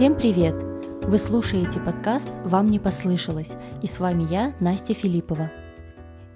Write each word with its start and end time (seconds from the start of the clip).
Всем 0.00 0.14
привет! 0.14 0.54
Вы 1.02 1.18
слушаете 1.18 1.78
подкаст 1.78 2.32
«Вам 2.46 2.68
не 2.68 2.78
послышалось» 2.78 3.52
и 3.82 3.86
с 3.86 4.00
вами 4.00 4.26
я, 4.30 4.54
Настя 4.58 4.94
Филиппова. 4.94 5.52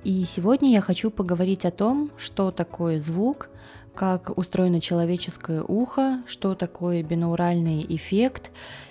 И 0.03 0.27
сегодня 0.27 0.71
я 0.71 0.83
хочу 0.83 1.11
поговорить 1.11 1.65
о 1.65 1.71
том, 1.71 2.11
что 2.19 2.51
такое 2.51 3.01
звук, 3.01 3.49
как 3.95 4.37
устроено 4.37 4.83
человеческое 4.83 5.63
ухо, 5.63 6.23
что 6.27 6.55
такое 6.55 7.03
бинауральный 7.03 7.87
эффект 7.89 8.51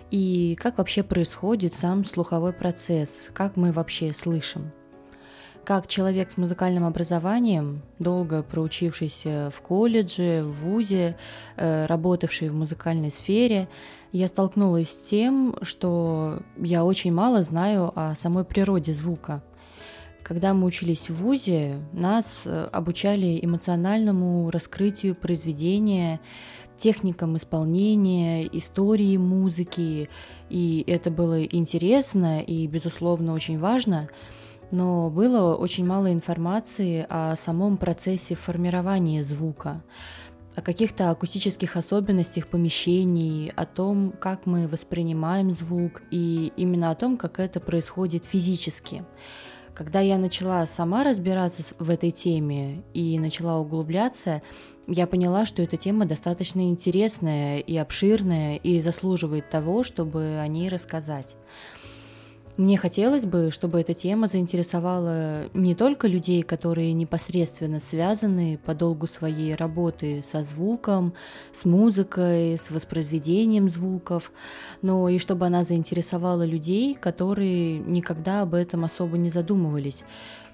и 0.10 0.58
как 0.60 0.80
вообще 0.80 1.04
происходит 1.04 1.76
сам 1.76 2.04
слуховой 2.04 2.52
процесс, 2.52 3.26
как 3.32 3.56
мы 3.58 3.74
вообще 3.74 4.12
слышим. 4.12 4.72
Как 5.66 5.88
человек 5.88 6.30
с 6.30 6.36
музыкальным 6.36 6.84
образованием, 6.84 7.84
долго 7.98 8.44
проучившийся 8.44 9.50
в 9.56 9.62
колледже, 9.62 10.44
в 10.44 10.66
ВУЗе, 10.66 11.16
э, 11.56 11.86
работавший 11.86 12.50
в 12.50 12.56
музыкальной 12.56 13.12
сфере, 13.12 13.70
я 14.12 14.28
столкнулась 14.28 14.90
с 14.90 15.04
тем, 15.04 15.56
что 15.62 16.40
я 16.58 16.84
очень 16.84 17.14
мало 17.14 17.44
знаю 17.44 17.94
о 17.96 18.14
самой 18.16 18.44
природе 18.44 18.94
звука. 18.94 19.42
Когда 20.22 20.54
мы 20.54 20.66
учились 20.66 21.10
в 21.10 21.16
ВУЗе, 21.16 21.80
нас 21.94 22.42
э, 22.44 22.68
обучали 22.74 23.40
эмоциональному 23.42 24.52
раскрытию 24.52 25.16
произведения, 25.16 26.20
техникам 26.76 27.38
исполнения, 27.38 28.46
истории 28.52 29.16
музыки, 29.16 30.10
и 30.50 30.84
это 30.88 31.10
было 31.10 31.42
интересно 31.46 32.42
и, 32.42 32.68
безусловно, 32.68 33.34
очень 33.34 33.58
важно– 33.58 34.10
но 34.72 35.10
было 35.10 35.56
очень 35.56 35.86
мало 35.86 36.12
информации 36.12 37.06
о 37.10 37.36
самом 37.36 37.78
процессе 37.78 38.36
формирования 38.36 39.24
звука, 39.24 39.84
о 40.56 40.62
каких-то 40.62 41.10
акустических 41.10 41.76
особенностях 41.78 42.48
помещений, 42.48 43.52
о 43.56 43.66
том, 43.66 44.14
как 44.20 44.46
мы 44.46 44.68
воспринимаем 44.68 45.52
звук 45.52 46.02
и 46.12 46.52
именно 46.58 46.92
о 46.92 46.96
том, 46.96 47.18
как 47.18 47.40
это 47.40 47.60
происходит 47.60 48.26
физически. 48.26 49.04
Когда 49.74 50.02
я 50.02 50.20
начала 50.20 50.68
сама 50.68 51.04
разбираться 51.04 51.64
в 51.80 51.90
этой 51.90 52.12
теме 52.12 52.84
и 52.94 53.18
начала 53.18 53.58
углубляться, 53.58 54.44
я 54.86 55.08
поняла, 55.08 55.48
что 55.48 55.64
эта 55.64 55.78
тема 55.78 56.06
достаточно 56.06 56.70
интересная 56.70 57.58
и 57.58 57.76
обширная 57.78 58.58
и 58.58 58.82
заслуживает 58.82 59.50
того, 59.50 59.84
чтобы 59.84 60.40
о 60.40 60.48
ней 60.48 60.70
рассказать. 60.70 61.36
Мне 62.56 62.78
хотелось 62.78 63.26
бы, 63.26 63.50
чтобы 63.50 63.82
эта 63.82 63.96
тема 63.96 64.28
заинтересовала 64.28 65.50
не 65.56 65.74
только 65.74 66.08
людей, 66.08 66.44
которые 66.44 66.94
непосредственно 66.94 67.80
связаны 67.80 68.60
по 68.64 68.76
долгу 68.76 69.08
своей 69.08 69.56
работы 69.56 70.22
со 70.22 70.44
звуком, 70.44 71.16
с 71.52 71.66
музыкой, 71.66 72.60
с 72.60 72.70
воспроизведением 72.70 73.70
звуков, 73.70 74.32
но 74.84 75.10
и 75.10 75.18
чтобы 75.18 75.48
она 75.48 75.64
заинтересовала 75.64 76.46
людей, 76.46 76.94
которые 76.94 77.80
никогда 77.80 78.44
об 78.44 78.54
этом 78.54 78.86
особо 78.86 79.18
не 79.18 79.32
задумывались, 79.32 80.04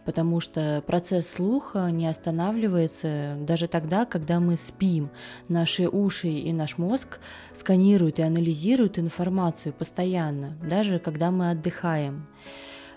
потому 0.09 0.39
что 0.39 0.83
процесс 0.87 1.29
слуха 1.29 1.91
не 1.91 2.07
останавливается 2.07 3.37
даже 3.41 3.67
тогда, 3.67 4.05
когда 4.05 4.39
мы 4.39 4.57
спим. 4.57 5.11
Наши 5.49 5.87
уши 5.87 6.29
и 6.29 6.51
наш 6.51 6.79
мозг 6.79 7.19
сканируют 7.53 8.17
и 8.17 8.23
анализируют 8.23 8.97
информацию 8.97 9.71
постоянно, 9.71 10.57
даже 10.67 10.97
когда 10.97 11.29
мы 11.29 11.51
отдыхаем. 11.51 12.25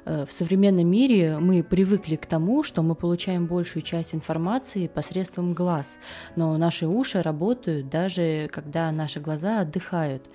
Э, 0.06 0.24
в 0.24 0.32
современном 0.32 0.88
мире 0.88 1.36
мы 1.38 1.62
привыкли 1.62 2.16
к 2.16 2.24
тому, 2.24 2.62
что 2.62 2.80
мы 2.80 2.94
получаем 2.94 3.46
большую 3.46 3.82
часть 3.82 4.14
информации 4.14 4.86
посредством 4.86 5.52
глаз, 5.52 5.98
но 6.34 6.56
наши 6.56 6.86
уши 6.86 7.20
работают 7.20 7.90
даже 7.90 8.48
когда 8.50 8.90
наши 8.90 9.20
глаза 9.20 9.60
отдыхают. 9.60 10.30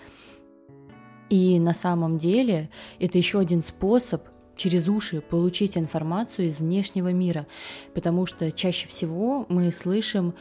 И 1.32 1.60
на 1.60 1.74
самом 1.74 2.20
деле 2.20 2.70
это 3.00 3.18
еще 3.18 3.40
один 3.40 3.64
способ 3.64 4.22
через 4.58 4.88
уши 4.88 5.22
получить 5.22 5.78
информацию 5.78 6.48
из 6.48 6.60
внешнего 6.60 7.14
мира, 7.14 7.48
потому 7.94 8.26
что 8.26 8.52
чаще 8.52 8.88
всего 8.88 9.46
мы 9.50 9.72
слышим 9.72 10.34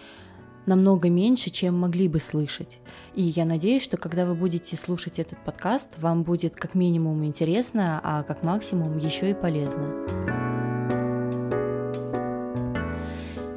намного 0.66 1.08
меньше, 1.08 1.50
чем 1.50 1.78
могли 1.78 2.08
бы 2.08 2.18
слышать. 2.18 2.80
И 3.14 3.22
я 3.22 3.44
надеюсь, 3.44 3.82
что 3.82 3.96
когда 3.96 4.26
вы 4.26 4.34
будете 4.34 4.76
слушать 4.76 5.18
этот 5.18 5.42
подкаст, 5.44 5.90
вам 5.98 6.24
будет 6.24 6.56
как 6.56 6.74
минимум 6.74 7.24
интересно, 7.24 8.00
а 8.02 8.22
как 8.24 8.42
максимум 8.42 8.98
еще 8.98 9.30
и 9.30 9.34
полезно. 9.34 9.94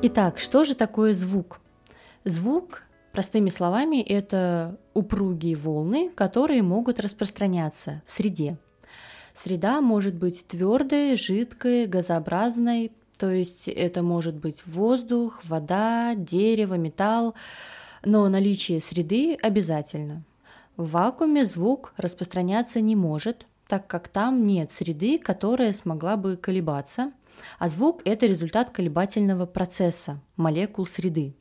Итак, 0.01 0.39
что 0.39 0.63
же 0.63 0.75
такое 0.75 1.13
звук? 1.13 1.59
Звук, 2.23 2.83
простыми 3.11 3.49
словами, 3.49 4.01
это 4.01 4.79
упругие 4.93 5.55
волны, 5.55 6.09
которые 6.09 6.61
могут 6.61 6.99
распространяться 6.99 8.01
в 8.05 8.11
среде. 8.11 8.57
Среда 9.33 9.81
может 9.81 10.15
быть 10.15 10.45
твердой, 10.47 11.15
жидкой, 11.15 11.87
газообразной, 11.87 12.91
то 13.17 13.31
есть 13.31 13.67
это 13.67 14.01
может 14.01 14.35
быть 14.35 14.65
воздух, 14.65 15.41
вода, 15.43 16.15
дерево, 16.15 16.75
металл, 16.75 17.35
но 18.05 18.27
наличие 18.29 18.79
среды 18.79 19.35
обязательно. 19.41 20.23
В 20.77 20.91
вакууме 20.91 21.43
звук 21.43 21.93
распространяться 21.97 22.79
не 22.79 22.95
может, 22.95 23.45
так 23.67 23.87
как 23.87 24.07
там 24.07 24.47
нет 24.47 24.71
среды, 24.71 25.19
которая 25.19 25.73
смогла 25.73 26.15
бы 26.15 26.37
колебаться, 26.37 27.11
а 27.57 27.67
звук– 27.67 28.01
это 28.05 28.25
результат 28.25 28.71
колебательного 28.71 29.45
процесса 29.45 30.21
молекул 30.37 30.87
среды. 30.87 31.35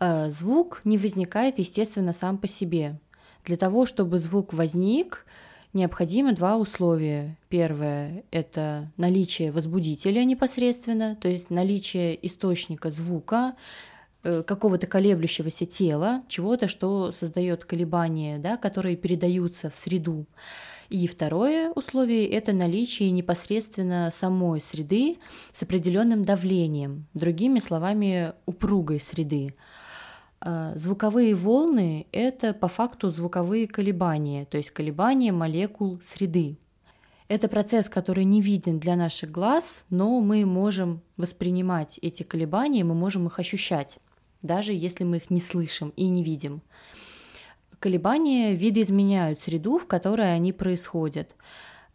Э, 0.00 0.30
звук 0.30 0.80
не 0.84 0.98
возникает, 0.98 1.58
естественно, 1.58 2.12
сам 2.12 2.38
по 2.38 2.48
себе. 2.48 2.98
Для 3.44 3.56
того, 3.56 3.86
чтобы 3.86 4.18
звук 4.18 4.52
возник, 4.52 5.26
необходимы 5.74 6.32
два 6.32 6.56
условия. 6.56 7.36
Первое– 7.48 8.24
это 8.30 8.90
наличие 8.96 9.52
возбудителя 9.52 10.24
непосредственно, 10.24 11.16
то 11.16 11.28
есть 11.28 11.50
наличие 11.50 12.24
источника 12.26 12.90
звука, 12.90 13.54
э, 14.22 14.42
какого-то 14.42 14.86
колеблющегося 14.86 15.66
тела, 15.66 16.22
чего-то, 16.28 16.68
что 16.68 17.12
создает 17.12 17.64
колебания, 17.64 18.38
да, 18.38 18.56
которые 18.56 18.96
передаются 18.96 19.68
в 19.68 19.76
среду. 19.76 20.26
И 20.90 21.06
второе 21.06 21.70
условие– 21.70 22.28
это 22.30 22.52
наличие 22.52 23.10
непосредственно 23.10 24.10
самой 24.12 24.60
среды 24.60 25.18
с 25.52 25.62
определенным 25.62 26.24
давлением, 26.24 27.06
другими 27.14 27.58
словами, 27.58 28.32
упругой 28.46 29.00
среды. 29.00 29.54
А, 30.40 30.72
звуковые 30.76 31.34
волны– 31.34 32.06
это 32.12 32.54
по 32.54 32.68
факту 32.68 33.10
звуковые 33.10 33.66
колебания, 33.66 34.44
то 34.44 34.56
есть 34.56 34.70
колебания 34.70 35.32
молекул 35.32 36.00
среды. 36.02 36.58
Это 37.28 37.48
процесс, 37.48 37.88
который 37.88 38.24
не 38.24 38.42
виден 38.42 38.78
для 38.78 38.96
наших 38.96 39.30
глаз, 39.30 39.84
но 39.88 40.20
мы 40.20 40.44
можем 40.44 41.00
воспринимать 41.16 41.98
эти 42.02 42.22
колебания, 42.22 42.84
мы 42.84 42.94
можем 42.94 43.26
их 43.26 43.38
ощущать, 43.38 43.98
даже 44.42 44.72
если 44.72 45.04
мы 45.04 45.16
их 45.16 45.30
не 45.30 45.40
слышим 45.40 45.92
и 45.96 46.08
не 46.08 46.22
видим. 46.22 46.60
Колебания 47.78 48.54
видоизменяют 48.54 49.40
среду, 49.40 49.78
в 49.78 49.86
которой 49.86 50.34
они 50.34 50.52
происходят. 50.52 51.34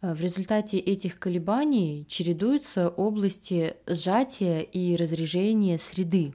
А, 0.00 0.14
в 0.14 0.20
результате 0.20 0.78
этих 0.78 1.18
колебаний 1.18 2.06
чередуются 2.08 2.88
области 2.88 3.76
сжатия 3.86 4.60
и 4.60 4.96
разрежения 4.96 5.78
среды, 5.78 6.34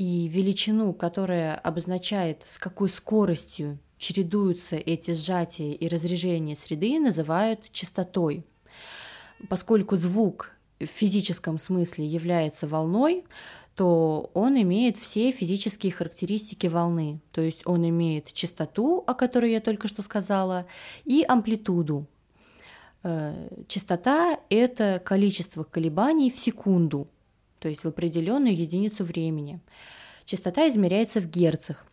и 0.00 0.28
величину, 0.28 0.94
которая 0.94 1.54
обозначает, 1.56 2.46
с 2.48 2.56
какой 2.56 2.88
скоростью 2.88 3.78
чередуются 3.98 4.76
эти 4.76 5.10
сжатия 5.10 5.74
и 5.74 5.88
разрежения 5.88 6.56
среды, 6.56 6.98
называют 6.98 7.70
частотой. 7.70 8.46
Поскольку 9.50 9.96
звук 9.96 10.52
в 10.78 10.86
физическом 10.86 11.58
смысле 11.58 12.06
является 12.06 12.66
волной, 12.66 13.24
то 13.74 14.30
он 14.32 14.58
имеет 14.62 14.96
все 14.96 15.32
физические 15.32 15.92
характеристики 15.92 16.66
волны. 16.66 17.20
То 17.30 17.42
есть 17.42 17.60
он 17.66 17.86
имеет 17.86 18.32
частоту, 18.32 19.04
о 19.06 19.12
которой 19.12 19.52
я 19.52 19.60
только 19.60 19.86
что 19.86 20.00
сказала, 20.00 20.64
и 21.04 21.26
амплитуду. 21.28 22.06
Э, 23.02 23.50
частота– 23.68 24.40
это 24.48 24.98
количество 25.04 25.62
колебаний 25.62 26.30
в 26.30 26.38
секунду– 26.38 27.06
то 27.60 27.68
есть 27.68 27.84
в 27.84 27.88
определенную 27.88 28.56
единицу 28.56 29.04
времени. 29.04 29.60
Частота 30.24 30.68
измеряется 30.68 31.20
в 31.20 31.30
герцах. 31.30 31.86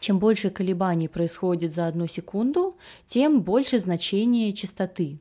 Чем 0.00 0.18
больше 0.18 0.50
колебаний 0.50 1.08
происходит 1.08 1.74
за 1.74 1.86
одну 1.86 2.06
секунду, 2.06 2.76
тем 3.06 3.40
больше 3.40 3.78
значение 3.78 4.52
частоты, 4.52 5.18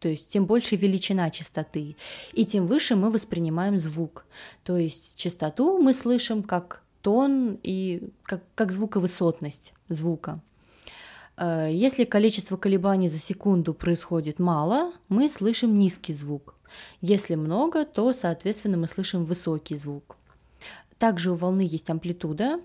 то 0.00 0.08
есть 0.08 0.28
тем 0.28 0.46
больше 0.46 0.76
величина 0.76 1.30
частоты, 1.30 1.96
и 2.32 2.44
тем 2.44 2.66
выше 2.66 2.96
мы 2.96 3.10
воспринимаем 3.10 3.78
звук. 3.78 4.24
То 4.64 4.76
есть 4.76 5.16
частоту 5.16 5.78
мы 5.78 5.94
слышим 5.94 6.42
как 6.42 6.82
тон 7.02 7.58
и 7.62 8.10
как, 8.24 8.42
как 8.54 8.72
звуковысотность 8.72 9.72
звука. 9.88 10.40
Э, 11.36 11.68
если 11.70 12.04
количество 12.04 12.56
колебаний 12.56 13.08
за 13.08 13.18
секунду 13.18 13.74
происходит 13.74 14.38
мало, 14.38 14.92
мы 15.08 15.28
слышим 15.28 15.78
низкий 15.78 16.14
звук. 16.14 16.55
Если 17.00 17.34
много, 17.34 17.84
то, 17.84 18.12
соответственно, 18.12 18.76
мы 18.76 18.88
слышим 18.88 19.24
высокий 19.24 19.76
звук. 19.76 20.16
Также 20.98 21.32
у 21.32 21.34
волны 21.34 21.66
есть 21.68 21.90
амплитуда, 21.90 22.60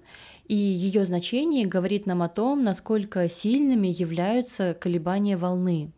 и 0.48 0.56
ее 0.56 1.06
значение 1.06 1.65
говорит 1.65 2.06
нам 2.06 2.21
о 2.21 2.30
том, 2.30 2.63
насколько 2.63 3.27
сильными 3.30 3.88
являются 3.88 4.74
колебания 4.74 5.38
волны. 5.38 5.92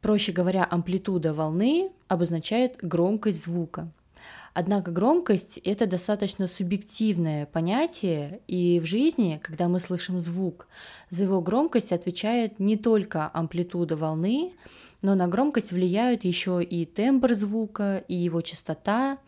Проще 0.00 0.32
говоря, 0.32 0.66
амплитуда 0.68 1.32
волны 1.32 1.90
обозначает 2.08 2.76
громкость 2.82 3.44
звука. 3.44 3.90
Однако 4.58 4.90
громкость— 4.90 5.58
это 5.64 5.86
достаточно 5.86 6.48
субъективное 6.48 7.44
понятие, 7.44 8.40
и 8.46 8.80
в 8.80 8.86
жизни, 8.86 9.38
когда 9.42 9.68
мы 9.68 9.80
слышим 9.80 10.18
звук, 10.18 10.66
за 11.10 11.24
его 11.24 11.42
громкость 11.42 11.92
отвечает 11.92 12.58
не 12.58 12.78
только 12.78 13.30
амплитуда 13.34 13.98
волны, 13.98 14.54
но 15.02 15.14
на 15.14 15.28
громкость 15.28 15.72
влияют 15.72 16.24
еще 16.24 16.64
и 16.64 16.86
тембр 16.86 17.34
звука, 17.34 18.02
и 18.08 18.14
его 18.14 18.40
частота, 18.40 19.18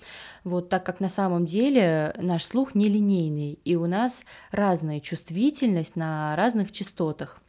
вот 0.44 0.70
так 0.70 0.86
как 0.86 0.98
на 0.98 1.10
самом 1.10 1.44
деле 1.44 2.14
наш 2.18 2.42
слух 2.46 2.74
нелинейный, 2.74 3.58
и 3.66 3.76
у 3.76 3.84
нас 3.84 4.22
разная 4.50 5.00
чувствительность 5.00 5.94
на 5.94 6.36
разных 6.36 6.72
частотах. 6.72 7.42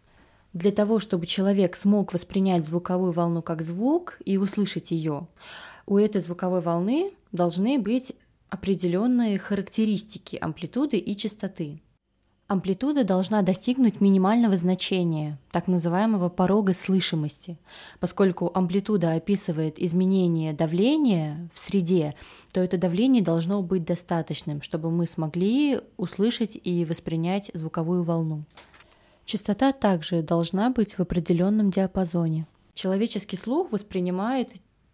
Для 0.52 0.72
того, 0.72 1.00
чтобы 1.00 1.28
человек 1.28 1.78
смог 1.78 2.12
воспринять 2.12 2.68
звуковую 2.68 3.14
волну 3.14 3.42
как 3.42 3.62
звук 3.62 4.20
и 4.26 4.38
услышать 4.38 4.92
ее, 4.92 5.28
у 5.90 5.98
этой 5.98 6.22
звуковой 6.22 6.62
волны 6.62 7.12
должны 7.32 7.80
быть 7.80 8.14
определенные 8.50 9.40
характеристики 9.40 10.38
амплитуды 10.40 10.98
и 10.98 11.18
частоты. 11.18 11.82
Амплитуда 12.48 13.04
должна 13.04 13.42
достигнуть 13.42 14.00
минимального 14.00 14.56
значения, 14.56 15.40
так 15.52 15.68
называемого 15.68 16.30
порога 16.30 16.76
слышимости. 16.76 17.60
Поскольку 18.00 18.52
амплитуда 18.54 19.14
описывает 19.14 19.80
изменение 19.80 20.54
давления 20.54 21.50
в 21.54 21.60
среде, 21.60 22.16
то 22.54 22.62
это 22.62 22.78
давление 22.78 23.24
должно 23.24 23.62
быть 23.64 23.84
достаточным, 23.84 24.62
чтобы 24.62 24.92
мы 24.92 25.08
смогли 25.08 25.82
услышать 25.98 26.58
и 26.64 26.86
воспринять 26.86 27.50
звуковую 27.56 28.04
волну. 28.04 28.46
Частота 29.26 29.74
также 29.74 30.22
должна 30.22 30.70
быть 30.70 30.94
в 30.94 31.00
определенном 31.00 31.72
диапазоне. 31.72 32.48
Человеческий 32.76 33.38
слух 33.38 33.72
воспринимает 33.72 34.50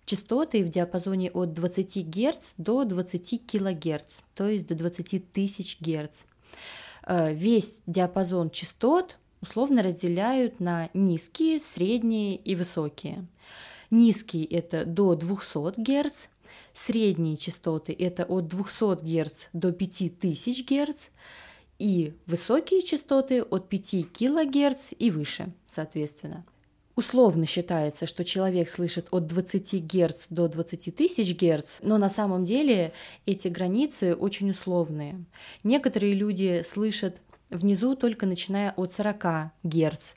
частоты 0.05 0.63
в 0.63 0.69
диапазоне 0.69 1.31
от 1.31 1.53
20 1.53 2.07
Гц 2.07 2.53
до 2.57 2.83
20 2.85 3.45
кГц, 3.45 4.13
то 4.33 4.47
есть 4.47 4.67
до 4.67 4.75
20 4.75 5.31
тысяч 5.31 5.79
Гц. 5.81 6.23
Э, 7.05 7.33
весь 7.33 7.77
диапазон 7.87 8.49
частот 8.49 9.17
условно 9.41 9.83
разделяют 9.83 10.59
на 10.59 10.89
низкие, 10.93 11.59
средние 11.59 12.35
и 12.35 12.55
высокие. 12.55 13.25
Низкие 13.91 14.45
это 14.45 14.85
до 14.85 15.15
200 15.15 15.79
Гц, 15.81 16.27
средние 16.73 17.37
частоты 17.37 17.95
это 17.97 18.25
от 18.25 18.47
200 18.47 19.03
Гц 19.03 19.47
до 19.53 19.71
5000 19.71 20.65
Гц, 20.65 21.07
и 21.77 22.13
высокие 22.25 22.81
частоты 22.81 23.43
от 23.43 23.67
5 23.67 24.07
кГц 24.11 24.93
и 24.97 25.11
выше, 25.11 25.51
соответственно. 25.67 26.45
Условно 26.95 27.45
считается, 27.45 28.05
что 28.05 28.23
человек 28.23 28.69
слышит 28.69 29.07
от 29.11 29.27
20 29.27 29.83
Гц 29.83 30.27
до 30.29 30.47
20 30.47 30.95
тысяч 30.95 31.35
Гц, 31.35 31.77
но 31.81 31.97
на 31.97 32.09
самом 32.09 32.45
деле 32.45 32.93
эти 33.25 33.49
границы 33.49 34.15
очень 34.15 34.51
условные. 34.51 35.25
Некоторые 35.63 36.13
люди 36.13 36.61
слышат 36.65 37.17
внизу 37.49 37.95
только 37.95 38.25
начиная 38.25 38.71
от 38.71 38.93
40 38.93 39.51
Гц, 39.63 40.13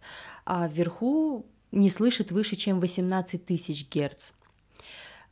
а 0.46 0.69
вверху 0.69 1.46
не 1.72 1.90
слышат 1.90 2.30
выше, 2.30 2.54
чем 2.54 2.78
18 2.78 3.44
тысяч 3.44 3.88
Гц. 3.88 4.30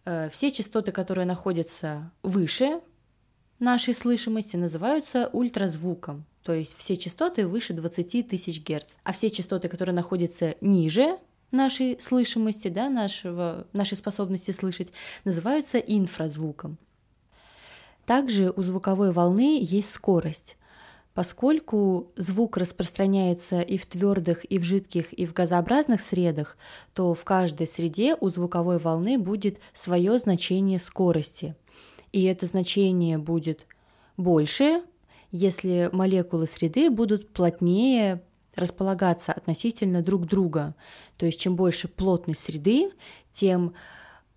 Э, 0.05 0.29
все 0.31 0.51
частоты, 0.51 0.91
которые 0.91 1.27
находятся 1.27 2.11
выше 2.25 2.81
нашей 3.61 3.95
слышимости, 3.95 4.57
называются 4.57 5.31
ультразвуком, 5.33 6.27
то 6.43 6.53
есть 6.53 6.77
все 6.77 6.97
частоты 6.97 7.47
выше 7.47 7.73
20 7.73 8.29
тысяч 8.29 8.61
Гц, 8.63 8.97
а 9.05 9.13
все 9.13 9.31
частоты, 9.31 9.69
которые 9.69 9.95
находятся 9.95 10.57
ниже 10.61 11.19
нашей 11.51 11.99
слышимости, 12.01 12.69
да, 12.69 12.89
нашего, 12.89 13.67
нашей 13.73 13.97
способности 13.97 14.51
слышать, 14.51 14.89
называются 15.25 15.79
инфразвуком. 15.79 16.79
Также 18.05 18.53
у 18.55 18.63
звуковой 18.63 19.13
волны 19.13 19.59
есть 19.61 19.91
скорость. 19.91 20.57
Поскольку 21.13 22.13
звук 22.17 22.59
распространяется 22.59 23.63
и 23.63 23.79
в 23.79 23.87
твердых, 23.87 24.45
и 24.45 24.59
в 24.59 24.65
жидких, 24.65 25.13
и 25.15 25.25
в 25.25 25.33
газообразных 25.33 26.03
средах, 26.03 26.59
то 26.93 27.15
в 27.15 27.25
каждой 27.25 27.67
среде 27.67 28.17
у 28.21 28.29
звуковой 28.29 28.79
волны 28.79 29.19
будет 29.19 29.59
свое 29.73 30.19
значение 30.19 30.79
скорости. 30.79 31.57
И 32.13 32.25
это 32.25 32.45
значение 32.47 33.17
будет 33.17 33.67
больше, 34.19 34.83
если 35.31 35.89
молекулы 35.93 36.47
среды 36.47 36.91
будут 36.91 37.33
плотнее 37.33 38.23
располагаться 38.57 39.33
относительно 39.33 40.03
друг 40.03 40.27
друга. 40.27 40.75
То 41.17 41.27
есть 41.27 41.41
чем 41.41 41.57
больше 41.57 41.89
плотность 41.89 42.41
среды, 42.41 42.91
тем 43.33 43.75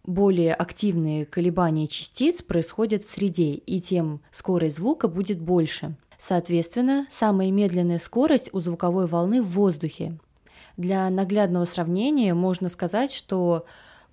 более 0.04 0.54
активные 0.54 1.26
колебания 1.26 1.88
частиц 1.88 2.42
происходят 2.42 3.04
в 3.04 3.10
среде, 3.10 3.54
и 3.54 3.80
тем 3.82 4.22
скорость 4.32 4.78
звука 4.78 5.08
будет 5.08 5.40
больше. 5.40 5.96
Соответственно, 6.18 7.06
самая 7.10 7.52
медленная 7.52 8.00
скорость 8.00 8.50
у 8.54 8.60
звуковой 8.60 9.08
волны 9.08 9.42
в 9.42 9.50
воздухе. 9.50 10.18
Для 10.78 11.10
наглядного 11.10 11.66
сравнения 11.66 12.34
можно 12.34 12.70
сказать, 12.70 13.12
что 13.12 13.66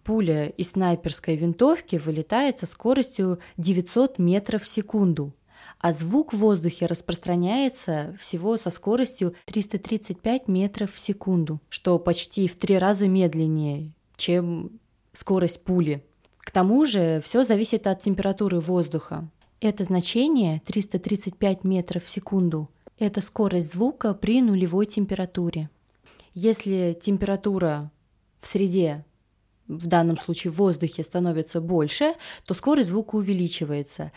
пуля 0.05 0.47
из 0.49 0.71
снайперской 0.71 1.37
винтовки 1.37 1.97
вылетает 1.97 2.59
со 2.59 2.67
скоростью 2.67 3.39
900 3.57 4.19
метров 4.19 4.63
в 4.63 4.69
секунду– 4.69 5.33
а 5.79 5.93
звук 5.93 6.33
в 6.33 6.39
воздухе 6.39 6.87
распространяется 6.87 8.15
всего 8.19 8.57
со 8.57 8.71
скоростью 8.71 9.35
335 9.45 10.49
метров 10.49 10.93
в 10.93 10.99
секунду, 10.99 11.61
что 11.69 11.99
почти 11.99 12.49
в 12.49 12.57
три 12.57 12.79
раза 12.79 13.09
медленнее, 13.09 13.93
чем 14.17 14.81
скорость 15.13 15.63
пули. 15.63 16.05
К 16.39 16.51
тому 16.51 16.85
же 16.87 17.21
все 17.23 17.45
зависит 17.45 17.87
от 17.87 18.01
температуры 18.01 18.61
воздуха. 18.61 19.29
Это 19.61 19.85
значение 19.85 20.63
335 20.67 21.65
метров 21.65 22.05
в 22.05 22.09
секунду– 22.09 22.71
это 22.99 23.21
скорость 23.21 23.73
звука 23.73 24.15
при 24.15 24.41
нулевой 24.41 24.87
температуре. 24.87 25.69
Если 26.33 26.97
температура 26.99 27.91
в 28.41 28.47
среде 28.47 29.05
в 29.69 29.87
данном 29.87 30.17
случае 30.17 30.51
в 30.51 30.57
воздухе 30.57 31.03
становится 31.03 31.61
больше, 31.61 32.15
то 32.47 32.55
скорость 32.55 32.89
звука 32.89 33.17
увеличивается. 33.17 34.13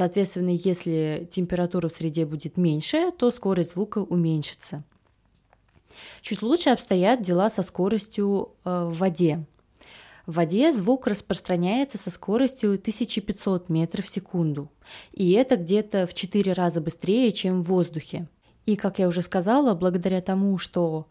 Соответственно, 0.00 0.48
если 0.48 1.28
температура 1.30 1.88
в 1.88 1.92
среде 1.92 2.24
будет 2.24 2.56
меньше, 2.56 3.12
то 3.12 3.30
скорость 3.30 3.72
звука 3.72 3.98
уменьшится. 3.98 4.82
Чуть 6.22 6.40
лучше 6.40 6.70
обстоят 6.70 7.20
дела 7.20 7.50
со 7.50 7.62
скоростью 7.62 8.54
э, 8.64 8.84
в 8.84 8.96
воде. 8.96 9.44
В 10.24 10.36
воде 10.36 10.72
звук 10.72 11.06
распространяется 11.06 11.98
со 11.98 12.08
скоростью 12.08 12.76
1500 12.76 13.68
метров 13.68 14.06
в 14.06 14.08
секунду, 14.08 14.72
и 15.12 15.32
это 15.32 15.56
где-то 15.56 16.06
в 16.06 16.14
4 16.14 16.50
раза 16.54 16.80
быстрее, 16.80 17.30
чем 17.30 17.60
в 17.60 17.66
воздухе. 17.66 18.26
И, 18.64 18.76
как 18.76 19.00
я 19.00 19.06
уже 19.06 19.20
сказала, 19.20 19.74
благодаря 19.74 20.22
тому, 20.22 20.56
что 20.56 21.08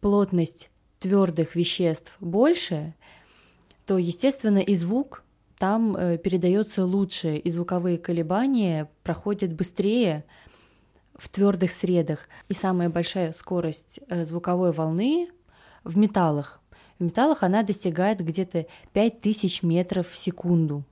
плотность 0.00 0.70
твердых 0.98 1.54
веществ 1.54 2.16
больше, 2.18 2.94
то, 3.86 3.96
естественно, 3.96 4.58
и 4.58 4.74
звук 4.74 5.22
там 5.58 5.96
э, 5.96 6.18
передается 6.18 6.84
лучше, 6.84 7.36
и 7.36 7.50
звуковые 7.50 7.98
колебания 7.98 8.88
проходят 9.02 9.52
быстрее 9.52 10.24
в 11.14 11.28
твердых 11.28 11.72
средах. 11.72 12.28
И 12.48 12.54
самая 12.54 12.88
большая 12.88 13.32
скорость 13.32 14.00
э, 14.08 14.24
звуковой 14.24 14.72
волны 14.72 15.28
в 15.84 15.96
металлах. 15.96 16.60
В 16.98 17.04
металлах 17.04 17.42
она 17.42 17.62
достигает 17.62 18.20
где-то 18.20 18.66
5000 18.92 19.62
метров 19.64 20.08
в 20.08 20.16
секунду. 20.16 20.84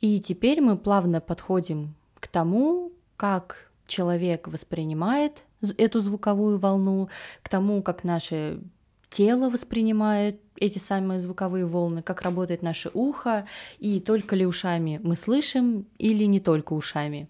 И 0.00 0.20
теперь 0.20 0.60
мы 0.60 0.76
плавно 0.76 1.20
подходим 1.20 1.94
к 2.20 2.28
тому, 2.28 2.92
как 3.16 3.70
человек 3.86 4.46
воспринимает 4.46 5.42
эту 5.78 6.00
звуковую 6.00 6.58
волну, 6.58 7.08
к 7.42 7.48
тому, 7.48 7.82
как 7.82 8.04
наши 8.04 8.60
тело 9.08 9.50
воспринимает 9.50 10.40
эти 10.58 10.78
самые 10.78 11.20
звуковые 11.20 11.66
волны, 11.66 12.02
как 12.02 12.22
работает 12.22 12.62
наше 12.62 12.90
ухо, 12.92 13.46
и 13.78 14.00
только 14.00 14.36
ли 14.36 14.46
ушами 14.46 15.00
мы 15.02 15.16
слышим 15.16 15.86
или 15.98 16.24
не 16.24 16.40
только 16.40 16.72
ушами. 16.72 17.28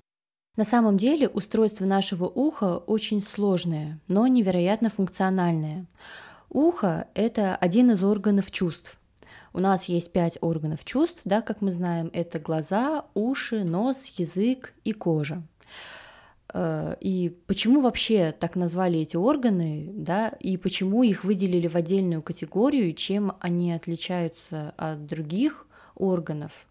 На 0.56 0.64
самом 0.64 0.97
деле 0.97 1.28
устройство 1.28 1.85
нашего 1.85 2.25
уха 2.25 2.78
очень 2.78 3.21
сложное, 3.21 4.00
но 4.09 4.26
невероятно 4.26 4.88
функциональное. 4.88 5.87
Ухо– 6.49 7.09
это 7.14 7.54
один 7.56 7.90
из 7.90 8.02
органов 8.02 8.50
чувств. 8.50 8.99
У 9.52 9.59
нас 9.59 9.87
есть 9.87 10.12
пять 10.12 10.38
органов 10.40 10.85
чувств, 10.85 11.23
да, 11.25 11.42
как 11.42 11.61
мы 11.61 11.73
знаем, 11.73 12.11
это 12.12 12.38
глаза, 12.38 13.06
уши, 13.14 13.64
нос, 13.64 14.06
язык 14.16 14.75
и 14.85 14.92
кожа. 14.92 15.42
Э, 16.55 16.97
и 17.00 17.37
почему 17.47 17.81
вообще 17.81 18.33
так 18.33 18.57
назвали 18.57 19.00
эти 19.00 19.17
органы, 19.17 19.91
да, 19.93 20.29
и 20.41 20.57
почему 20.57 21.03
их 21.03 21.25
выделили 21.25 21.69
в 21.69 21.76
отдельную 21.76 22.23
категорию, 22.23 22.93
чем 22.95 23.37
они 23.41 23.73
отличаются 23.73 24.75
от 24.76 25.07
других 25.07 25.67
органов? 25.95 26.67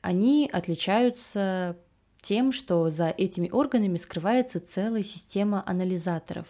Они 0.00 0.48
отличаются 0.52 1.76
тем, 2.20 2.52
что 2.52 2.90
за 2.90 3.08
этими 3.08 3.50
органами 3.50 3.98
скрывается 3.98 4.60
целая 4.60 5.02
система 5.02 5.62
анализаторов. 5.66 6.46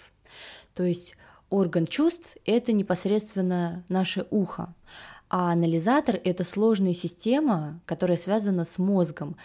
То 0.74 0.84
есть 0.84 1.14
орган 1.50 1.86
чувств– 1.86 2.36
это 2.44 2.72
непосредственно 2.72 3.84
наше 3.88 4.26
ухо, 4.30 4.74
а 5.28 5.52
анализатор– 5.52 6.20
это 6.24 6.44
сложная 6.44 6.94
система, 6.94 7.80
которая 7.86 8.16
связана 8.16 8.64
с 8.64 8.78
мозгом, 8.78 9.36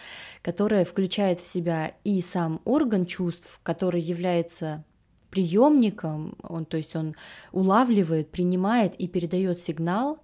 которая 0.42 0.84
включает 0.84 1.40
в 1.40 1.46
себя 1.46 1.94
и 2.04 2.20
сам 2.22 2.60
орган 2.64 3.06
чувств, 3.06 3.60
который 3.62 4.00
является 4.00 4.84
приемником, 5.30 6.36
он, 6.42 6.64
то 6.64 6.76
есть 6.76 6.94
он 6.94 7.14
улавливает, 7.52 8.30
принимает 8.30 8.94
и 8.96 9.08
передает 9.08 9.58
сигнал 9.58 10.18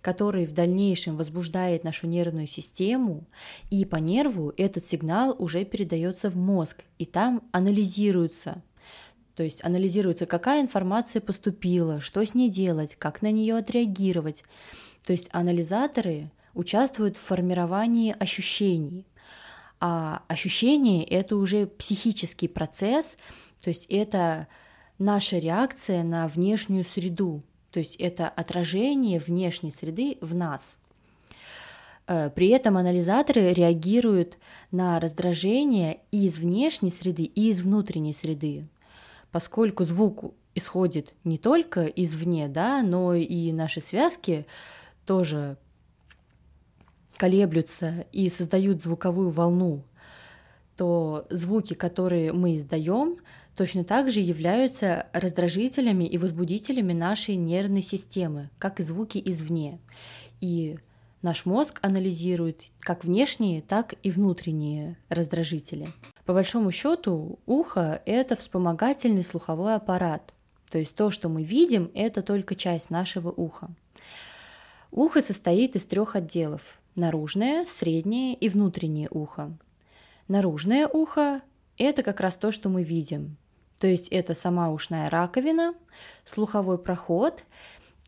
который 0.00 0.46
в 0.46 0.52
дальнейшем 0.52 1.16
возбуждает 1.16 1.84
нашу 1.84 2.06
нервную 2.06 2.46
систему, 2.46 3.26
и 3.68 3.84
по 3.84 3.96
нерву 3.96 4.52
этот 4.56 4.86
сигнал 4.86 5.34
уже 5.38 5.64
передается 5.64 6.30
в 6.30 6.36
мозг, 6.36 6.84
и 6.98 7.04
там 7.04 7.42
анализируется. 7.52 8.62
То 9.34 9.42
есть 9.42 9.62
анализируется, 9.64 10.26
какая 10.26 10.62
информация 10.62 11.20
поступила, 11.20 12.00
что 12.00 12.24
с 12.24 12.34
ней 12.34 12.48
делать, 12.48 12.96
как 12.96 13.22
на 13.22 13.30
нее 13.30 13.56
отреагировать. 13.56 14.44
То 15.08 15.12
есть 15.12 15.30
анализаторы 15.32 16.30
участвуют 16.52 17.16
в 17.16 17.20
формировании 17.20 18.14
ощущений. 18.20 19.06
А 19.80 20.22
ощущение– 20.28 21.02
это 21.06 21.36
уже 21.36 21.66
психический 21.66 22.46
процесс, 22.46 23.16
то 23.64 23.70
есть 23.70 23.86
это 23.88 24.48
наша 24.98 25.38
реакция 25.38 26.02
на 26.02 26.28
внешнюю 26.28 26.84
среду. 26.84 27.42
То 27.70 27.78
есть 27.78 27.96
это 27.96 28.28
отражение 28.28 29.18
внешней 29.18 29.70
среды 29.70 30.18
в 30.20 30.34
нас. 30.34 30.76
Э, 32.06 32.28
при 32.28 32.48
этом 32.48 32.76
анализаторы 32.76 33.54
реагируют 33.54 34.36
на 34.70 35.00
раздражение 35.00 36.00
из 36.10 36.36
внешней 36.38 36.90
среды, 36.90 37.22
и 37.22 37.48
из 37.48 37.62
внутренней 37.62 38.12
среды, 38.12 38.68
поскольку 39.30 39.84
звук 39.84 40.34
исходит 40.54 41.14
не 41.24 41.38
только 41.38 41.86
извне, 41.86 42.48
да, 42.48 42.82
но 42.82 43.14
и 43.14 43.52
наши 43.52 43.80
связки 43.80 44.44
тоже 45.08 45.56
колеблются 47.16 48.06
и 48.12 48.28
создают 48.28 48.82
звуковую 48.82 49.30
волну, 49.30 49.82
то 50.76 51.26
звуки, 51.30 51.72
которые 51.72 52.34
мы 52.34 52.58
издаем, 52.58 53.16
точно 53.56 53.84
так 53.84 54.10
же 54.10 54.20
являются 54.20 55.06
раздражителями 55.14 56.04
и 56.04 56.18
возбудителями 56.18 56.92
нашей 56.92 57.36
нервной 57.36 57.80
системы, 57.80 58.50
как 58.58 58.80
и 58.80 58.82
звуки 58.82 59.20
извне. 59.24 59.80
И 60.42 60.78
наш 61.22 61.46
мозг 61.46 61.78
анализирует 61.80 62.64
как 62.78 63.04
внешние, 63.04 63.62
так 63.62 63.94
и 64.02 64.10
внутренние 64.10 64.98
раздражители. 65.08 65.88
По 66.26 66.34
большому 66.34 66.70
счету, 66.70 67.38
ухо– 67.46 68.02
это 68.04 68.36
вспомогательный 68.36 69.24
слуховой 69.24 69.74
аппарат. 69.74 70.34
То 70.70 70.76
есть 70.76 70.94
то, 70.94 71.10
что 71.10 71.30
мы 71.30 71.44
видим, 71.44 71.90
это 71.94 72.20
только 72.20 72.54
часть 72.54 72.90
нашего 72.90 73.30
уха. 73.30 73.70
Ухо 74.90 75.22
состоит 75.22 75.76
из 75.76 75.84
трех 75.86 76.16
отделов– 76.16 76.80
наружное, 76.94 77.64
среднее 77.64 78.34
и 78.34 78.48
внутреннее 78.48 79.08
ухо. 79.10 79.56
Наружное 80.28 80.86
ухо– 80.88 81.42
это 81.76 82.02
как 82.02 82.20
раз 82.20 82.36
то, 82.36 82.52
что 82.52 82.68
мы 82.68 82.82
видим, 82.82 83.36
то 83.78 83.86
есть 83.86 84.08
это 84.08 84.34
сама 84.34 84.70
ушная 84.70 85.08
раковина, 85.08 85.74
слуховой 86.24 86.78
проход, 86.78 87.44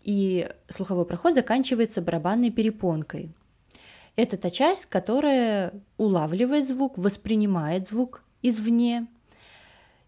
и 0.03 0.49
слуховой 0.69 1.05
проход 1.05 1.35
заканчивается 1.35 2.01
барабанной 2.01 2.51
перепонкой. 2.51 3.31
Это 4.17 4.37
та 4.37 4.51
часть, 4.51 4.87
которая 4.87 5.73
улавливает 5.97 6.67
звук, 6.67 6.99
воспринимает 6.99 7.87
звук 7.87 8.25
извне 8.43 9.07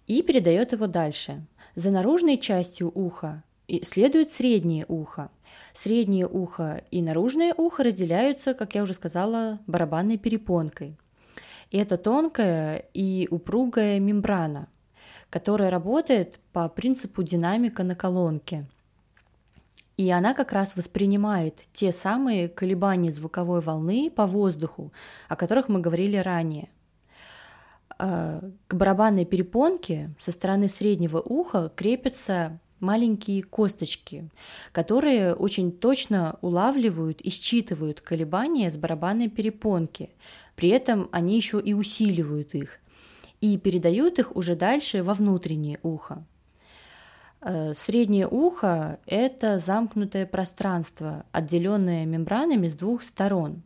и 0.07 0.23
передает 0.23 0.73
его 0.73 0.87
дальше. 0.87 1.47
За 1.75 1.91
наружной 1.91 2.39
частью 2.39 2.91
уха 2.93 3.45
следует 3.85 4.33
среднее 4.33 4.85
ухо. 4.89 5.31
Среднее 5.73 6.27
ухо 6.27 6.85
и 6.91 7.03
наружное 7.03 7.55
ухо 7.57 7.83
разделяются, 7.83 8.55
как 8.55 8.75
я 8.75 8.83
уже 8.83 8.95
сказала, 8.95 9.61
барабанной 9.67 10.19
перепонкой. 10.19 10.99
И 11.71 11.79
это 11.79 11.97
тонкая 11.97 12.85
и 12.93 13.27
упругая 13.31 13.99
мембрана, 13.99 14.69
которая 15.31 15.71
работает 15.71 16.39
по 16.53 16.69
принципу 16.69 17.23
динамика 17.23 17.83
на 17.83 17.95
колонке. 17.95 18.67
И 19.97 20.11
она 20.11 20.35
как 20.35 20.53
раз 20.53 20.77
воспринимает 20.77 21.61
те 21.73 21.93
самые 21.93 22.49
колебания 22.49 23.13
звуковой 23.13 23.61
волны 23.61 24.11
по 24.11 24.27
воздуху, 24.27 24.93
о 25.29 25.37
которых 25.37 25.69
мы 25.69 25.81
говорили 25.81 26.17
ранее. 26.17 26.69
А, 27.99 28.41
к 28.69 28.75
барабанной 28.75 29.25
перепонке 29.25 30.11
со 30.19 30.33
стороны 30.33 30.69
среднего 30.69 31.21
уха 31.21 31.71
крепятся 31.75 32.59
маленькие 32.83 33.43
косточки, 33.43 34.29
которые 34.73 35.35
очень 35.35 35.73
точно 35.73 36.39
улавливают 36.43 37.23
и 37.23 37.31
считывают 37.31 38.03
колебания 38.03 38.71
с 38.71 38.77
барабанной 38.77 39.29
перепонки. 39.29 40.11
При 40.57 40.69
этом 40.69 41.09
они 41.13 41.37
еще 41.37 41.59
и 41.61 41.73
усиливают 41.73 42.55
их 42.55 42.81
и 43.41 43.59
передают 43.59 44.19
их 44.19 44.37
уже 44.37 44.55
дальше 44.55 45.03
во 45.03 45.15
внутреннее 45.15 45.79
ухо. 45.83 46.25
Э, 47.41 47.75
среднее 47.75 48.29
ухо– 48.29 49.01
это 49.07 49.59
замкнутое 49.59 50.27
пространство, 50.27 51.27
отделенное 51.33 52.07
мембранами 52.07 52.69
с 52.69 52.75
двух 52.75 53.03
сторон. 53.03 53.63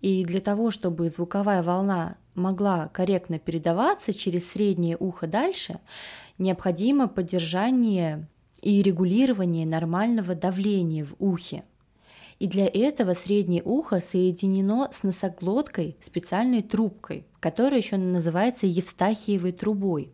И 0.00 0.24
для 0.24 0.40
того, 0.40 0.70
чтобы 0.70 1.08
звуковая 1.08 1.62
волна 1.62 2.16
могла 2.34 2.88
корректно 2.88 3.38
передаваться 3.38 4.12
через 4.12 4.50
среднее 4.50 4.96
ухо 4.98 5.26
дальше, 5.26 5.80
необходимо 6.38 7.08
поддержание 7.08 8.28
и 8.62 8.80
регулирование 8.80 9.66
нормального 9.66 10.34
давления 10.34 11.04
в 11.04 11.14
ухе– 11.18 11.64
и 12.42 12.48
для 12.48 12.66
этого 12.66 13.14
среднее 13.14 13.62
ухо 13.62 14.00
соединено 14.00 14.88
с 14.90 15.04
носоглоткой 15.04 15.96
специальной 16.00 16.60
трубкой, 16.60 17.24
которая 17.38 17.78
еще 17.78 17.98
называется 17.98 18.66
Евстахиевой 18.66 19.52
трубой. 19.52 20.10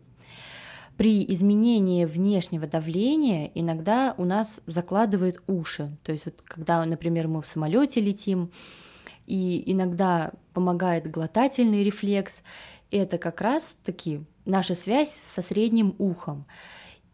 При 0.95 1.25
изменении 1.33 2.05
внешнего 2.05 2.67
давления 2.67 3.49
иногда 3.55 4.13
у 4.19 4.25
нас 4.25 4.59
закладывает 4.67 5.41
уши. 5.47 5.97
То 6.03 6.11
есть 6.11 6.25
вот 6.25 6.43
когда, 6.43 6.85
например, 6.85 7.27
мы 7.27 7.41
в 7.41 7.47
самолете 7.47 7.99
летим, 7.99 8.51
и 9.25 9.63
иногда 9.65 10.31
помогает 10.53 11.09
глотательный 11.09 11.83
рефлекс, 11.83 12.43
это 12.91 13.17
как 13.17 13.41
раз 13.41 13.75
таки 13.83 14.21
наша 14.45 14.75
связь 14.75 15.09
со 15.09 15.41
средним 15.41 15.95
ухом. 15.97 16.45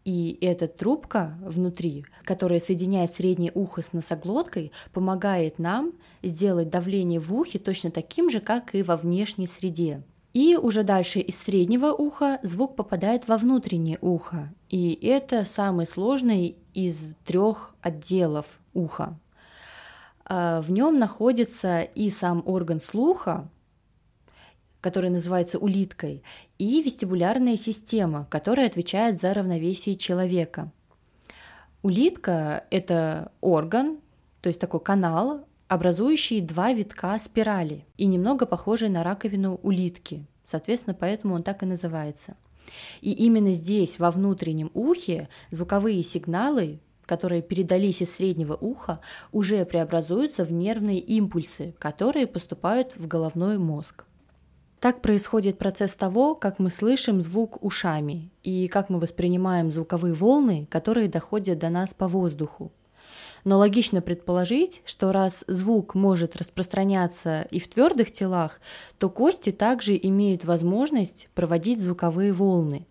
И 0.06 0.38
эта 0.40 0.68
трубка 0.68 1.36
внутри, 1.40 2.06
которая 2.22 2.60
соединяет 2.60 3.12
среднее 3.16 3.50
ухо 3.52 3.82
с 3.82 3.92
носоглоткой, 3.92 4.70
помогает 4.92 5.58
нам 5.58 5.94
сделать 6.22 6.70
давление 6.70 7.18
в 7.18 7.34
ухе 7.34 7.58
точно 7.58 7.90
таким 7.90 8.30
же, 8.30 8.38
как 8.38 8.76
и 8.76 8.84
во 8.84 8.96
внешней 8.96 9.48
среде. 9.48 10.04
И 10.32 10.56
уже 10.56 10.84
дальше 10.84 11.18
из 11.18 11.36
среднего 11.36 11.86
уха 11.86 12.38
звук 12.44 12.76
попадает 12.76 13.26
во 13.26 13.36
внутреннее 13.36 13.98
ухо. 14.00 14.54
И 14.68 14.96
это 15.02 15.44
самый 15.44 15.88
сложный 15.88 16.56
из 16.72 16.98
трех 17.24 17.74
отделов 17.82 18.46
уха. 18.74 19.18
А, 20.24 20.62
в 20.62 20.70
нем 20.70 21.00
находится 21.00 21.80
и 21.80 22.10
сам 22.10 22.44
орган 22.46 22.80
слуха, 22.80 23.48
который 24.86 25.10
называется 25.10 25.58
улиткой, 25.58 26.22
и 26.58 26.80
вестибулярная 26.80 27.56
система, 27.56 28.24
которая 28.30 28.68
отвечает 28.68 29.20
за 29.20 29.34
равновесие 29.34 29.96
человека. 29.96 30.70
Улитка– 31.82 32.62
это 32.70 33.32
орган, 33.40 33.98
то 34.42 34.48
есть 34.48 34.60
такой 34.60 34.78
канал, 34.78 35.44
образующий 35.66 36.40
два 36.40 36.72
витка 36.72 37.18
спирали 37.18 37.84
и 37.96 38.06
немного 38.06 38.46
похожий 38.46 38.88
на 38.88 39.02
раковину 39.02 39.58
улитки. 39.64 40.24
Соответственно, 40.44 40.94
поэтому 40.94 41.34
он 41.34 41.42
так 41.42 41.64
и 41.64 41.66
называется. 41.66 42.36
И 43.00 43.10
именно 43.12 43.54
здесь, 43.54 43.98
во 43.98 44.12
внутреннем 44.12 44.70
ухе, 44.72 45.28
звуковые 45.50 46.04
сигналы, 46.04 46.78
которые 47.06 47.42
передались 47.42 48.02
из 48.02 48.14
среднего 48.14 48.54
уха, 48.54 49.00
уже 49.32 49.64
преобразуются 49.64 50.44
в 50.44 50.52
нервные 50.52 51.00
импульсы, 51.00 51.74
которые 51.80 52.28
поступают 52.28 52.94
в 52.94 53.08
головной 53.08 53.58
мозг. 53.58 54.05
Так 54.86 55.02
происходит 55.02 55.58
процесс 55.58 55.96
того, 55.96 56.36
как 56.36 56.60
мы 56.60 56.70
слышим 56.70 57.20
звук 57.20 57.60
ушами 57.60 58.30
и 58.44 58.68
как 58.68 58.88
мы 58.88 59.00
воспринимаем 59.00 59.72
звуковые 59.72 60.14
волны, 60.14 60.68
которые 60.70 61.08
доходят 61.08 61.58
до 61.58 61.70
нас 61.70 61.92
по 61.92 62.06
воздуху. 62.06 62.70
Но 63.42 63.58
логично 63.58 64.00
предположить, 64.00 64.82
что 64.84 65.10
раз 65.10 65.42
звук 65.48 65.96
может 65.96 66.36
распространяться 66.36 67.48
и 67.50 67.58
в 67.58 67.66
твердых 67.66 68.12
телах, 68.12 68.60
то 68.98 69.10
кости 69.10 69.50
также 69.50 69.98
имеют 70.00 70.44
возможность 70.44 71.30
проводить 71.34 71.80
звуковые 71.80 72.32
волны. 72.32 72.86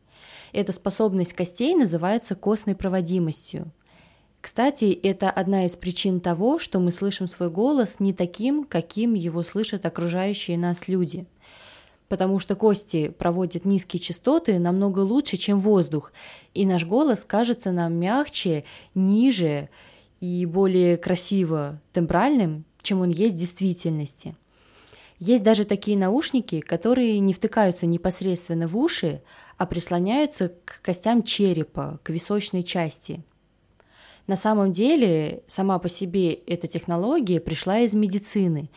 Эта 0.51 0.73
способность 0.73 1.31
костей 1.31 1.75
называется 1.75 2.35
костной 2.35 2.75
проводимостью. 2.75 3.71
Кстати, 4.41 4.91
это 4.91 5.29
одна 5.31 5.65
из 5.65 5.77
причин 5.77 6.19
того, 6.19 6.59
что 6.59 6.81
мы 6.81 6.91
слышим 6.91 7.29
свой 7.29 7.49
голос 7.49 8.01
не 8.01 8.11
таким, 8.11 8.65
каким 8.65 9.13
его 9.13 9.43
слышат 9.43 9.85
окружающие 9.85 10.57
нас 10.57 10.89
люди– 10.89 11.25
потому 12.07 12.39
что 12.39 12.55
кости 12.55 13.09
проводят 13.09 13.65
низкие 13.65 13.99
частоты 13.99 14.59
намного 14.59 14.99
лучше, 14.99 15.37
чем 15.37 15.59
воздух, 15.59 16.13
и 16.53 16.65
наш 16.65 16.85
голос 16.85 17.23
кажется 17.25 17.71
нам 17.71 17.93
мягче, 17.93 18.63
ниже 18.93 19.69
и 20.19 20.45
более 20.45 20.97
красиво 20.97 21.81
тембральным, 21.93 22.65
чем 22.81 23.01
он 23.01 23.09
есть 23.09 23.35
в 23.35 23.39
действительности. 23.39 24.35
Есть 25.19 25.43
даже 25.43 25.63
такие 25.63 25.97
наушники, 25.97 26.59
которые 26.59 27.19
не 27.19 27.33
втыкаются 27.33 27.85
непосредственно 27.85 28.67
в 28.67 28.77
уши, 28.77 29.21
а 29.57 29.65
прислоняются 29.65 30.53
к 30.65 30.81
костям 30.81 31.23
черепа, 31.23 31.99
к 32.03 32.09
височной 32.09 32.63
части. 32.63 33.23
На 34.27 34.35
самом 34.35 34.73
деле, 34.73 35.43
сама 35.47 35.79
по 35.79 35.87
себе 35.87 36.33
эта 36.33 36.67
технология 36.67 37.39
пришла 37.39 37.79
из 37.79 37.93
медицины. 37.93 38.69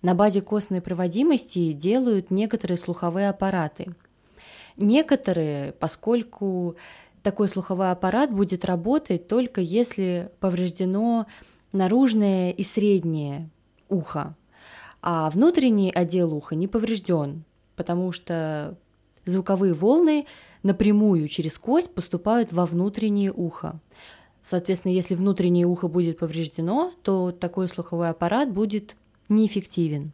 На 0.00 0.14
базе 0.14 0.40
костной 0.40 0.80
проводимости 0.80 1.72
делают 1.72 2.30
некоторые 2.30 2.78
слуховые 2.78 3.28
аппараты. 3.28 3.94
Некоторые, 4.76 5.72
поскольку 5.72 6.76
такой 7.22 7.48
слуховой 7.48 7.90
аппарат 7.90 8.30
будет 8.32 8.64
работать 8.64 9.26
только 9.26 9.60
если 9.60 10.30
повреждено 10.38 11.26
наружное 11.72 12.52
и 12.52 12.62
среднее 12.62 13.50
ухо, 13.88 14.36
а 15.02 15.28
внутренний 15.30 15.90
отдел 15.90 16.32
уха 16.32 16.54
не 16.54 16.68
поврежден, 16.68 17.44
потому 17.74 18.12
что 18.12 18.78
звуковые 19.24 19.74
волны 19.74 20.26
напрямую 20.62 21.26
через 21.28 21.58
кость 21.58 21.92
поступают 21.92 22.52
во 22.52 22.66
внутреннее 22.66 23.32
ухо. 23.32 23.80
Соответственно, 24.42 24.92
если 24.92 25.14
внутреннее 25.14 25.66
ухо 25.66 25.88
будет 25.88 26.18
повреждено, 26.18 26.92
то 27.02 27.32
такой 27.32 27.68
слуховой 27.68 28.08
аппарат 28.08 28.50
будет 28.50 28.96
неэффективен. 29.28 30.12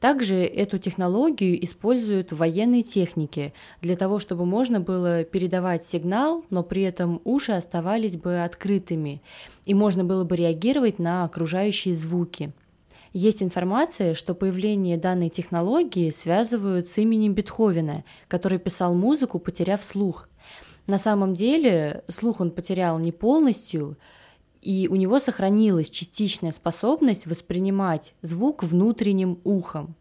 Также 0.00 0.36
эту 0.44 0.78
технологию 0.78 1.62
используют 1.64 2.30
в 2.30 2.36
военной 2.36 2.82
технике 2.82 3.54
для 3.80 3.96
того, 3.96 4.18
чтобы 4.18 4.44
можно 4.44 4.78
было 4.78 5.24
передавать 5.24 5.86
сигнал, 5.86 6.44
но 6.50 6.62
при 6.62 6.82
этом 6.82 7.20
уши 7.24 7.52
оставались 7.52 8.16
бы 8.16 8.42
открытыми, 8.42 9.22
и 9.64 9.72
можно 9.72 10.04
было 10.04 10.24
бы 10.24 10.36
реагировать 10.36 10.98
на 10.98 11.24
окружающие 11.24 11.94
звуки. 11.94 12.52
Есть 13.14 13.42
информация, 13.42 14.14
что 14.14 14.34
появление 14.34 14.98
данной 14.98 15.30
технологии 15.30 16.10
связывают 16.10 16.86
с 16.86 16.98
именем 16.98 17.32
Бетховена, 17.32 18.04
который 18.28 18.58
писал 18.58 18.94
музыку, 18.94 19.38
потеряв 19.38 19.82
слух. 19.82 20.28
На 20.86 20.98
самом 20.98 21.34
деле 21.34 22.04
слух 22.08 22.40
он 22.40 22.50
потерял 22.50 22.98
не 22.98 23.12
полностью, 23.12 23.96
и 24.66 24.88
у 24.88 24.96
него 24.96 25.20
сохранилась 25.20 25.90
частичная 25.90 26.50
способность 26.50 27.26
воспринимать 27.26 28.14
звук 28.20 28.64
внутренним 28.64 29.38
ухом 29.44 29.94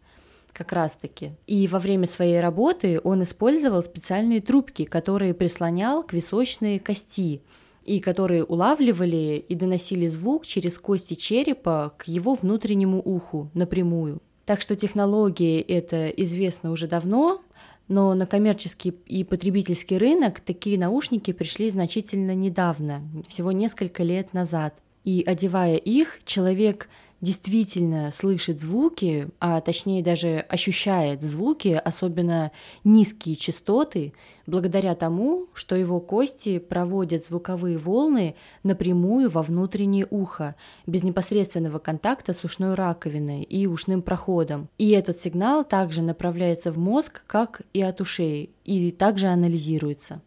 как 0.53 0.73
раз-таки. 0.73 1.33
И 1.45 1.67
во 1.67 1.77
время 1.77 2.07
своей 2.07 2.39
работы 2.39 2.99
он 3.03 3.21
использовал 3.21 3.83
специальные 3.83 4.41
трубки, 4.41 4.85
которые 4.85 5.35
прислонял 5.35 6.01
к 6.01 6.13
височной 6.13 6.79
кости, 6.79 7.43
и 7.83 7.99
которые 7.99 8.43
улавливали 8.43 9.45
и 9.47 9.53
доносили 9.53 10.07
звук 10.07 10.47
через 10.47 10.79
кости 10.79 11.13
черепа 11.13 11.93
к 11.95 12.07
его 12.07 12.33
внутреннему 12.33 12.99
уху 12.99 13.51
напрямую. 13.53 14.19
Так 14.45 14.61
что 14.61 14.75
технологии 14.75 15.61
это 15.61 16.09
известно 16.09 16.71
уже 16.71 16.87
давно, 16.87 17.41
но 17.87 18.13
на 18.13 18.25
коммерческий 18.25 18.89
и 19.05 19.23
потребительский 19.23 19.97
рынок 19.97 20.39
такие 20.39 20.77
наушники 20.77 21.31
пришли 21.33 21.69
значительно 21.69 22.33
недавно, 22.33 23.01
всего 23.27 23.51
несколько 23.51 24.03
лет 24.03 24.33
назад. 24.33 24.75
И 25.03 25.23
одевая 25.25 25.75
их, 25.75 26.19
человек 26.25 26.89
действительно 27.25 28.11
слышит 28.11 28.61
звуки, 28.61 29.27
а 29.39 29.59
точнее 29.59 30.03
даже 30.03 30.45
ощущает 30.47 31.23
звуки, 31.23 31.81
особенно 31.83 32.51
низкие 32.83 33.35
частоты, 33.35 34.13
благодаря 34.45 34.93
тому, 34.93 35.47
что 35.53 35.75
его 35.75 35.99
кости 35.99 36.59
проводят 36.59 37.25
звуковые 37.25 37.79
волны 37.79 38.35
напрямую 38.61 39.31
во 39.31 39.41
внутреннее 39.41 40.07
ухо, 40.11 40.55
без 40.85 41.01
непосредственного 41.01 41.79
контакта 41.79 42.33
с 42.33 42.43
ушной 42.43 42.75
раковиной 42.75 43.41
и 43.41 43.65
ушным 43.65 44.03
проходом. 44.03 44.69
И 44.77 44.91
этот 44.91 45.19
сигнал 45.19 45.63
также 45.63 46.03
направляется 46.03 46.71
в 46.71 46.77
мозг, 46.77 47.23
как 47.25 47.63
и 47.73 47.81
от 47.81 48.01
ушей, 48.01 48.51
и 48.65 48.91
также 48.91 49.27
анализируется. 49.27 50.21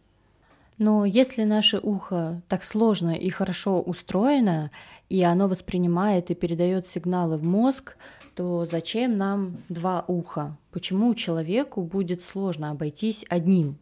Но 0.79 1.03
если 1.03 1.43
наше 1.43 1.77
ухо 1.77 2.41
так 2.47 2.63
сложно 2.63 3.13
и 3.13 3.29
хорошо 3.29 3.81
устроено, 3.81 4.71
и 5.09 5.23
оно 5.23 5.47
воспринимает 5.47 6.31
и 6.31 6.35
передает 6.35 6.87
сигналы 6.87 7.37
в 7.37 7.43
мозг, 7.43 7.97
то 8.35 8.65
зачем 8.65 9.17
нам 9.17 9.57
два 9.67 10.05
уха? 10.07 10.57
Почему 10.71 11.13
человеку 11.15 11.83
будет 11.83 12.21
сложно 12.21 12.71
обойтись 12.71 13.25
одним? 13.29 13.77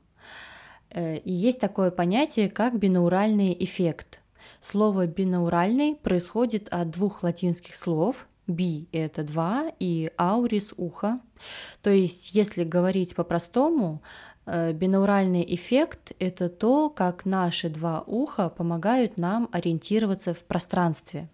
Э, 0.89 1.17
и 1.17 1.31
есть 1.31 1.59
такое 1.59 1.91
понятие, 1.91 2.49
как 2.49 2.79
бинауральный 2.79 3.55
эффект. 3.59 4.21
Слово 4.61 5.05
бинауральный 5.05 5.95
происходит 5.95 6.67
от 6.69 6.89
двух 6.91 7.23
латинских 7.23 7.75
слов 7.75 8.27
би– 8.47 8.87
это 8.91 9.23
два, 9.23 9.71
и 9.79 10.11
аурис– 10.17 10.73
ухо. 10.77 11.19
То 11.81 11.89
есть, 11.89 12.33
если 12.33 12.63
говорить 12.63 13.15
по-простому, 13.15 14.01
бинауральный 14.47 15.45
эффект– 15.55 16.13
это 16.19 16.49
то, 16.49 16.89
как 16.89 17.25
наши 17.25 17.69
два 17.69 18.03
уха 18.07 18.49
помогают 18.49 19.17
нам 19.17 19.49
ориентироваться 19.51 20.33
в 20.33 20.43
пространстве. 20.45 21.29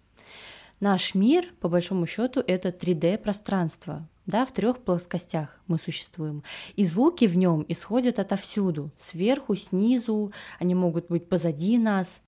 Наш 0.80 1.14
мир, 1.14 1.54
по 1.60 1.68
большому 1.68 2.06
счету, 2.06 2.42
это 2.46 2.70
3D-пространство. 2.70 4.08
Да, 4.26 4.44
в 4.46 4.52
трех 4.52 4.78
плоскостях 4.78 5.60
мы 5.66 5.78
существуем. 5.78 6.42
И 6.76 6.84
звуки 6.84 7.26
в 7.26 7.36
нем 7.36 7.64
исходят 7.68 8.18
отовсюду, 8.18 8.90
сверху, 8.96 9.54
снизу, 9.54 10.32
они 10.58 10.74
могут 10.74 11.08
быть 11.08 11.28
позади 11.28 11.78
нас. 11.78 12.20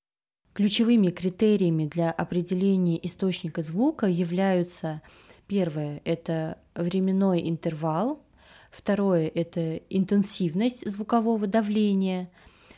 Ключевыми 0.53 1.09
критериями 1.09 1.87
для 1.87 2.11
определения 2.11 3.05
источника 3.05 3.63
звука 3.63 4.07
являются 4.07 5.03
первое– 5.47 6.01
это 6.05 6.59
временной 6.75 7.49
интервал, 7.49 8.23
Второе– 8.77 9.33
это 9.35 9.77
интенсивность 9.89 10.87
звукового 10.87 11.47
давления. 11.47 12.29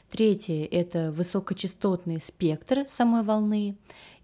Третье– 0.09 0.65
это 0.71 1.11
высокочастотный 1.11 2.21
спектр 2.21 2.85
самой 2.87 3.25
волны. 3.25 3.77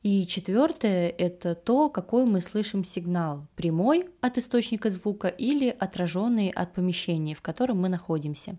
И 0.04 0.24
четвертое– 0.24 1.08
это 1.18 1.56
то, 1.56 1.88
какой 1.90 2.26
мы 2.26 2.42
слышим 2.42 2.84
сигнал– 2.84 3.48
прямой 3.56 4.08
от 4.20 4.38
источника 4.38 4.88
звука 4.88 5.26
или 5.26 5.68
отраженный 5.68 6.50
от 6.50 6.72
помещения, 6.74 7.34
в 7.34 7.42
котором 7.42 7.80
мы 7.80 7.88
находимся. 7.88 8.56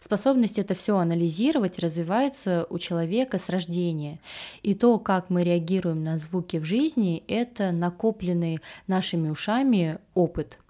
Способность 0.00 0.58
это 0.58 0.74
все 0.74 0.96
анализировать 0.96 1.78
развивается 1.78 2.66
у 2.68 2.80
человека 2.80 3.38
с 3.38 3.48
рождения. 3.48 4.18
И 4.64 4.74
то, 4.74 4.98
как 4.98 5.30
мы 5.30 5.44
реагируем 5.44 6.02
на 6.02 6.18
звуки 6.18 6.56
в 6.56 6.64
жизни, 6.64 7.22
это 7.28 7.70
накопленный 7.70 8.58
нашими 8.88 9.28
ушами 9.28 9.98
опыт– 10.14 10.58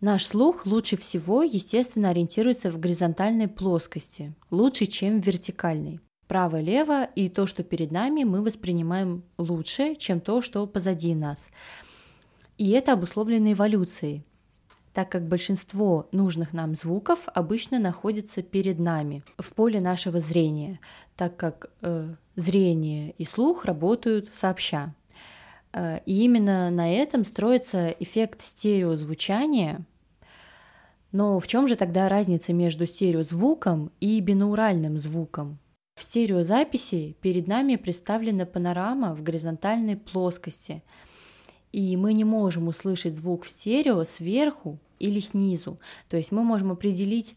Наш 0.00 0.26
слух 0.26 0.64
лучше 0.64 0.96
всего, 0.96 1.42
естественно, 1.42 2.10
ориентируется 2.10 2.70
в 2.70 2.78
горизонтальной 2.78 3.48
плоскости, 3.48 4.32
лучше, 4.48 4.86
чем 4.86 5.20
в 5.20 5.26
вертикальной. 5.26 5.98
Право-лево 6.28 7.04
и 7.04 7.28
то, 7.28 7.46
что 7.48 7.64
перед 7.64 7.90
нами, 7.90 8.22
мы 8.22 8.44
воспринимаем 8.44 9.24
лучше, 9.38 9.96
чем 9.96 10.20
то, 10.20 10.40
что 10.40 10.66
позади 10.68 11.16
нас. 11.16 11.48
И 12.58 12.70
это 12.70 12.92
обусловлено 12.92 13.52
эволюцией, 13.52 14.24
так 14.92 15.10
как 15.10 15.26
большинство 15.26 16.08
нужных 16.12 16.52
нам 16.52 16.76
звуков 16.76 17.20
обычно 17.34 17.80
находится 17.80 18.42
перед 18.42 18.78
нами, 18.78 19.24
в 19.36 19.52
поле 19.52 19.80
нашего 19.80 20.20
зрения, 20.20 20.78
так 21.16 21.36
как 21.36 21.70
э, 21.82 22.14
зрение 22.36 23.12
и 23.18 23.24
слух 23.24 23.64
работают 23.64 24.30
сообща. 24.32 24.94
Э, 25.72 26.00
и 26.06 26.24
именно 26.24 26.70
на 26.70 26.92
этом 26.92 27.24
строится 27.24 27.88
эффект 27.88 28.42
стереозвучания. 28.42 29.84
Но 31.12 31.40
в 31.40 31.46
чем 31.46 31.66
же 31.66 31.76
тогда 31.76 32.08
разница 32.08 32.52
между 32.52 32.86
стереозвуком 32.86 33.90
и 34.00 34.20
бинауральным 34.20 34.98
звуком? 34.98 35.58
В 35.94 36.02
стереозаписи 36.02 37.16
перед 37.20 37.48
нами 37.48 37.76
представлена 37.76 38.46
панорама 38.46 39.14
в 39.14 39.22
горизонтальной 39.22 39.96
плоскости, 39.96 40.84
и 41.72 41.96
мы 41.96 42.12
не 42.12 42.24
можем 42.24 42.68
услышать 42.68 43.16
звук 43.16 43.44
в 43.44 43.48
стерео 43.48 44.04
сверху 44.04 44.78
или 44.98 45.18
снизу. 45.20 45.80
То 46.08 46.16
есть 46.16 46.30
мы 46.30 46.44
можем 46.44 46.70
определить 46.70 47.36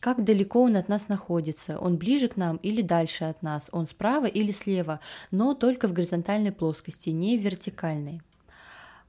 как 0.00 0.24
далеко 0.24 0.62
он 0.62 0.76
от 0.76 0.88
нас 0.88 1.08
находится, 1.08 1.78
он 1.78 1.96
ближе 1.96 2.28
к 2.28 2.36
нам 2.36 2.56
или 2.58 2.82
дальше 2.82 3.24
от 3.24 3.42
нас, 3.42 3.68
он 3.72 3.86
справа 3.86 4.26
или 4.26 4.52
слева, 4.52 5.00
но 5.30 5.54
только 5.54 5.88
в 5.88 5.92
горизонтальной 5.92 6.52
плоскости, 6.52 7.10
не 7.10 7.38
в 7.38 7.42
вертикальной. 7.42 8.22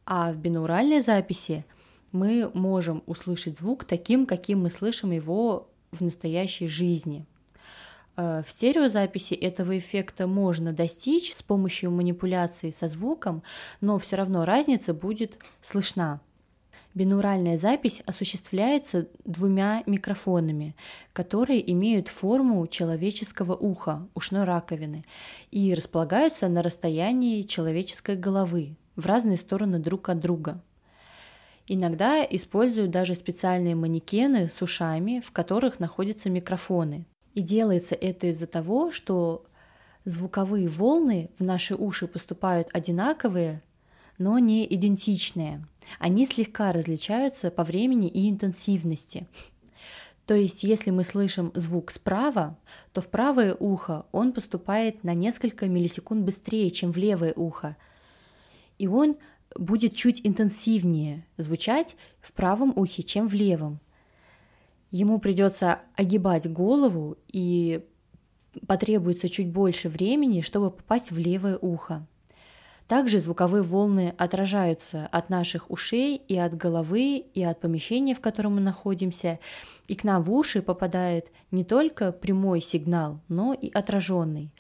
А 0.06 0.32
в 0.32 0.38
бинауральной 0.38 1.02
записи 1.02 1.66
мы 2.12 2.50
можем 2.54 3.04
услышать 3.06 3.58
звук 3.58 3.84
таким, 3.84 4.26
каким 4.26 4.62
мы 4.62 4.70
слышим 4.70 5.12
его 5.12 5.68
в 5.92 6.02
настоящей 6.02 6.68
жизни. 6.68 7.26
Э, 8.16 8.42
в 8.46 8.50
стереозаписи 8.50 9.34
этого 9.34 9.78
эффекта 9.78 10.28
можно 10.28 10.74
достичь 10.74 11.34
с 11.34 11.44
помощью 11.44 11.92
манипуляции 11.92 12.72
со 12.72 12.88
звуком, 12.88 13.44
но 13.82 14.00
все 14.00 14.16
равно 14.16 14.46
разница 14.46 14.94
будет 14.94 15.38
слышна. 15.62 16.20
Бинуральная 16.98 17.60
запись 17.60 18.02
осуществляется 18.08 19.08
двумя 19.24 19.84
микрофонами, 19.86 20.76
которые 21.14 21.72
имеют 21.72 22.08
форму 22.08 22.66
человеческого 22.66 23.56
уха, 23.56 24.10
ушной 24.16 24.46
раковины, 24.46 25.06
и 25.52 25.76
располагаются 25.76 26.48
на 26.48 26.64
расстоянии 26.64 27.44
человеческой 27.44 28.16
головы 28.16 28.78
в 28.96 29.06
разные 29.06 29.38
стороны 29.38 29.78
друг 29.78 30.10
от 30.10 30.20
друга. 30.20 30.64
Иногда 31.68 32.26
используют 32.26 32.90
даже 32.90 33.14
специальные 33.14 33.76
манекены 33.76 34.50
с 34.50 34.60
ушами, 34.64 35.22
в 35.24 35.32
которых 35.32 35.80
находятся 35.80 36.32
микрофоны. 36.32 37.06
И 37.36 37.44
делается 37.44 37.94
это 37.94 38.26
из-за 38.26 38.48
того, 38.48 38.90
что 38.90 39.46
звуковые 40.04 40.68
волны 40.68 41.30
в 41.38 41.44
наши 41.44 41.76
уши 41.76 42.08
поступают 42.08 42.70
одинаковые, 42.74 43.62
но 44.18 44.40
не 44.40 44.66
идентичные. 44.66 45.66
Они 46.00 46.26
слегка 46.26 46.72
различаются 46.72 47.52
по 47.52 47.64
времени 47.64 48.08
и 48.08 48.30
интенсивности. 48.30 49.28
То 50.26 50.36
есть, 50.36 50.64
если 50.64 50.92
мы 50.92 51.06
слышим 51.06 51.52
звук 51.56 51.90
справа, 51.90 52.58
то 52.92 53.00
в 53.00 53.08
правое 53.08 53.56
ухо 53.56 54.06
он 54.12 54.34
поступает 54.34 55.04
на 55.06 55.14
несколько 55.14 55.68
миллисекунд 55.68 56.26
быстрее, 56.26 56.70
чем 56.70 56.92
в 56.92 56.98
левое 56.98 57.34
ухо. 57.34 57.78
И 58.78 58.88
он 58.88 59.16
будет 59.56 59.96
чуть 59.96 60.20
интенсивнее 60.26 61.26
звучать 61.38 61.96
в 62.20 62.34
правом 62.34 62.74
ухе, 62.76 63.04
чем 63.04 63.30
в 63.30 63.34
левом. 63.34 63.80
Ему 64.92 65.20
придется 65.20 65.80
огибать 65.96 66.52
голову 66.52 67.18
и 67.30 67.86
потребуется 68.68 69.30
чуть 69.30 69.48
больше 69.50 69.88
времени, 69.88 70.42
чтобы 70.42 70.72
попасть 70.72 71.12
в 71.12 71.18
левое 71.18 71.58
ухо. 71.58 72.06
Также 72.88 73.20
звуковые 73.20 73.64
волны 73.64 74.14
отражаются 74.18 75.08
от 75.12 75.30
наших 75.30 75.70
ушей 75.70 76.16
и 76.16 76.38
от 76.38 76.56
головы, 76.56 77.18
и 77.18 77.44
от 77.44 77.60
помещения, 77.60 78.16
в 78.16 78.22
котором 78.22 78.56
мы 78.56 78.62
находимся. 78.62 79.40
И 79.88 79.96
к 79.96 80.06
нам 80.06 80.24
в 80.24 80.32
уши 80.32 80.62
попадает 80.62 81.32
не 81.52 81.66
только 81.66 82.14
прямой 82.14 82.62
сигнал, 82.62 83.20
но 83.28 83.54
и 83.54 83.70
отраженный. 83.72 84.54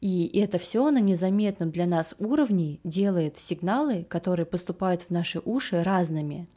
И 0.00 0.26
это 0.38 0.58
все 0.58 0.90
на 0.90 0.98
незаметном 0.98 1.70
для 1.70 1.86
нас 1.86 2.14
уровне 2.18 2.80
делает 2.82 3.38
сигналы, 3.38 4.04
которые 4.04 4.46
поступают 4.46 5.02
в 5.02 5.10
наши 5.10 5.40
уши, 5.44 5.82
разными. 5.84 6.48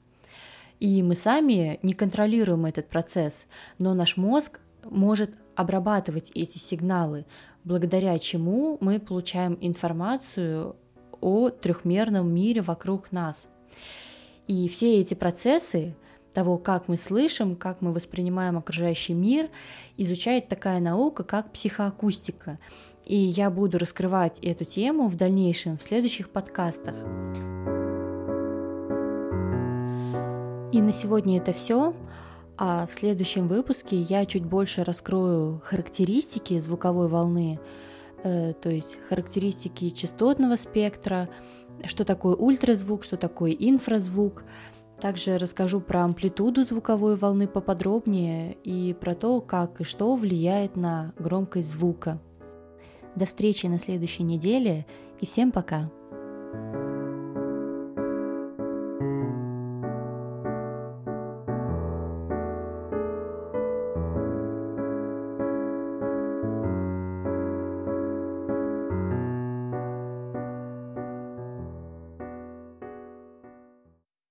И 0.80 1.04
мы 1.04 1.13
сами 1.13 1.78
не 1.84 1.93
контролируем 1.93 2.65
этот 2.65 2.89
процесс, 2.89 3.45
но 3.78 3.93
наш 3.93 4.17
мозг 4.17 4.60
может 4.84 5.32
обрабатывать 5.56 6.32
эти 6.34 6.58
сигналы, 6.58 7.26
благодаря 7.63 8.17
чему 8.17 8.78
мы 8.82 8.99
получаем 8.99 9.58
информацию 9.62 10.76
о 11.23 11.49
трехмерном 11.49 12.33
мире 12.33 12.62
вокруг 12.62 13.12
нас. 13.12 13.47
И 14.47 14.67
все 14.67 14.99
эти 14.99 15.13
процессы 15.13 15.95
того, 16.33 16.57
как 16.57 16.88
мы 16.88 16.97
слышим, 16.97 17.55
как 17.55 17.81
мы 17.81 17.93
воспринимаем 17.93 18.57
окружающий 18.57 19.13
мир, 19.13 19.49
изучает 19.97 20.49
такая 20.49 20.79
наука, 20.79 21.23
как 21.23 21.53
психоакустика. 21.53 22.59
И 23.05 23.15
я 23.15 23.49
буду 23.49 23.77
раскрывать 23.77 24.39
эту 24.39 24.65
тему 24.65 25.07
в 25.07 25.15
дальнейшем 25.15 25.77
в 25.77 25.83
следующих 25.83 26.29
подкастах. 26.29 26.95
И 30.71 30.81
на 30.81 30.91
сегодня 30.91 31.38
это 31.38 31.53
все. 31.53 31.93
А 32.57 32.88
в 32.88 32.93
следующем 32.93 33.47
выпуске 33.47 34.01
я 34.01 34.25
чуть 34.25 34.45
больше 34.45 34.83
раскрою 34.83 35.62
характеристики 35.63 36.59
звуковой 36.59 37.07
волны, 37.07 37.59
то 38.23 38.69
есть 38.69 38.97
характеристики 39.09 39.89
частотного 39.89 40.55
спектра, 40.55 41.29
что 41.86 42.05
такое 42.05 42.36
ультразвук, 42.36 43.03
что 43.03 43.17
такое 43.17 43.51
инфразвук. 43.51 44.45
Также 45.01 45.38
расскажу 45.38 45.81
про 45.81 46.03
амплитуду 46.03 46.63
звуковой 46.63 47.17
волны 47.17 47.47
поподробнее 47.47 48.53
и 48.63 48.93
про 48.93 49.15
то, 49.15 49.41
как 49.41 49.81
и 49.81 49.83
что 49.83 50.15
влияет 50.15 50.77
на 50.77 51.13
громкость 51.19 51.71
звука. 51.71 52.21
До 53.15 53.25
встречи 53.25 53.65
на 53.65 53.79
следующей 53.79 54.23
неделе 54.23 54.86
и 55.19 55.25
всем 55.25 55.51
пока! 55.51 55.91